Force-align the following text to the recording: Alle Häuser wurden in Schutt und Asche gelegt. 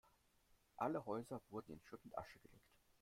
Alle 0.77 1.05
Häuser 1.05 1.43
wurden 1.49 1.73
in 1.73 1.81
Schutt 1.83 2.03
und 2.05 2.17
Asche 2.17 2.39
gelegt. 2.39 2.65